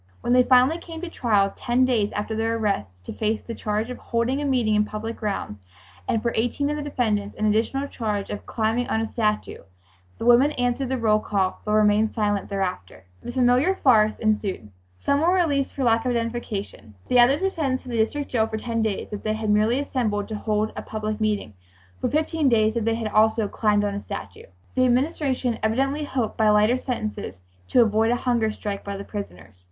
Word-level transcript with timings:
When 0.21 0.33
they 0.33 0.41
finally 0.41 0.79
came 0.79 0.99
to 1.01 1.11
trial 1.11 1.53
ten 1.55 1.85
days 1.85 2.11
after 2.13 2.35
their 2.35 2.55
arrest, 2.57 3.05
to 3.05 3.13
face 3.13 3.43
the 3.43 3.53
charge 3.53 3.91
of 3.91 3.99
"holding 3.99 4.41
a 4.41 4.45
meeting 4.45 4.73
in 4.73 4.83
public 4.83 5.15
grounds," 5.15 5.59
and 6.07 6.23
for 6.23 6.33
eighteen 6.35 6.71
of 6.71 6.75
the 6.75 6.81
defendants 6.81 7.35
an 7.37 7.45
additional 7.45 7.87
charge 7.87 8.31
of 8.31 8.47
"climbing 8.47 8.89
on 8.89 8.99
a 9.01 9.05
statue," 9.05 9.59
the 10.17 10.25
women 10.25 10.53
answered 10.53 10.89
the 10.89 10.97
roll 10.97 11.19
call 11.19 11.61
but 11.63 11.73
remained 11.73 12.11
silent 12.11 12.49
thereafter. 12.49 13.03
The 13.21 13.31
familiar 13.31 13.75
farce 13.75 14.17
ensued. 14.17 14.71
Some 14.99 15.21
were 15.21 15.35
released 15.35 15.75
for 15.75 15.83
lack 15.83 16.03
of 16.03 16.09
identification. 16.09 16.95
The 17.07 17.19
others 17.19 17.39
were 17.39 17.51
sentenced 17.51 17.83
to 17.83 17.89
the 17.89 17.97
District 17.97 18.27
Jail—for 18.31 18.57
ten 18.57 18.81
days 18.81 19.09
if 19.13 19.21
they 19.21 19.33
had 19.33 19.51
merely 19.51 19.77
assembled 19.79 20.27
to 20.29 20.35
hold 20.35 20.73
a 20.75 20.81
public 20.81 21.21
meeting, 21.21 21.53
for 21.99 22.09
fifteen 22.09 22.49
days 22.49 22.75
if 22.75 22.85
they 22.85 22.95
had 22.95 23.11
also 23.11 23.47
"climbed 23.47 23.83
on 23.83 23.93
a 23.93 24.01
statue" 24.01 24.47
The 24.73 24.83
Administration 24.85 25.59
evidently 25.61 26.05
hoped 26.05 26.37
by 26.37 26.49
lighter 26.49 26.79
sentences 26.79 27.39
to 27.67 27.83
avoid 27.83 28.09
a 28.09 28.15
hunger 28.15 28.51
strike 28.51 28.83
by 28.83 28.97
the 28.97 29.03
prisoners. 29.03 29.59